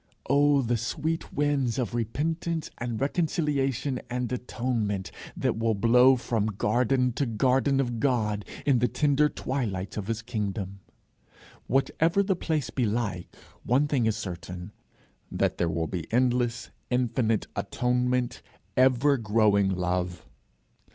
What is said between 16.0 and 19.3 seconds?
endless, infinite atonement, ever